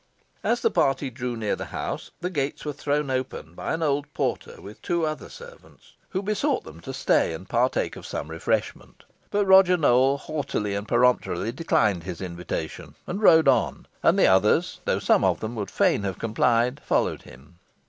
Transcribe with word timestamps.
As 0.43 0.61
the 0.61 0.71
party 0.71 1.11
drew 1.11 1.37
near 1.37 1.55
the 1.55 1.65
house, 1.65 2.09
the 2.21 2.31
gates 2.31 2.65
were 2.65 2.73
thrown 2.73 3.11
open 3.11 3.53
by 3.53 3.71
an 3.71 3.83
old 3.83 4.11
porter 4.15 4.59
with 4.59 4.81
two 4.81 5.05
other 5.05 5.29
servants, 5.29 5.93
who 6.09 6.23
besought 6.23 6.63
them 6.63 6.79
to 6.81 6.91
stay 6.91 7.33
and 7.35 7.47
partake 7.47 7.95
of 7.95 8.07
some 8.07 8.27
refreshment; 8.31 9.03
but 9.29 9.45
Roger 9.45 9.77
Nowell 9.77 10.17
haughtily 10.17 10.73
and 10.73 10.87
peremptorily 10.87 11.51
declined 11.51 12.01
the 12.01 12.25
invitation, 12.25 12.95
and 13.05 13.21
rode 13.21 13.47
on, 13.47 13.85
and 14.01 14.17
the 14.17 14.25
others, 14.25 14.79
though 14.85 14.97
some 14.97 15.23
of 15.23 15.39
them 15.39 15.53
would 15.53 15.69
fain 15.69 16.01
have 16.01 16.17
complied, 16.17 16.79
followed 16.83 17.21
him. 17.21 17.59